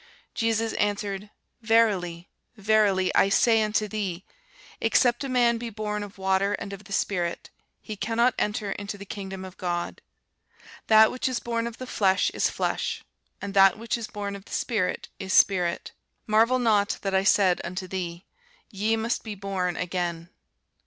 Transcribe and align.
Jesus 0.33 0.73
answered, 0.73 1.29
Verily, 1.61 2.27
verily, 2.57 3.13
I 3.13 3.29
say 3.29 3.61
unto 3.61 3.87
thee, 3.87 4.25
Except 4.81 5.23
a 5.23 5.29
man 5.29 5.59
be 5.59 5.69
born 5.69 6.01
of 6.01 6.17
water 6.17 6.53
and 6.53 6.73
of 6.73 6.85
the 6.85 6.91
Spirit, 6.91 7.51
he 7.79 7.95
cannot 7.95 8.33
enter 8.39 8.71
into 8.71 8.97
the 8.97 9.05
kingdom 9.05 9.45
of 9.45 9.57
God. 9.59 10.01
That 10.87 11.11
which 11.11 11.29
is 11.29 11.39
born 11.39 11.67
of 11.67 11.77
the 11.77 11.85
flesh 11.85 12.31
is 12.31 12.49
flesh; 12.49 13.03
and 13.43 13.53
that 13.53 13.77
which 13.77 13.95
is 13.95 14.07
born 14.07 14.35
of 14.35 14.45
the 14.45 14.53
Spirit 14.53 15.07
is 15.19 15.33
spirit. 15.33 15.91
Marvel 16.25 16.57
not 16.57 16.97
that 17.03 17.13
I 17.13 17.23
said 17.23 17.61
unto 17.63 17.87
thee, 17.87 18.25
Ye 18.71 18.95
must 18.97 19.23
be 19.23 19.35
born 19.35 19.77
again. 19.77 20.29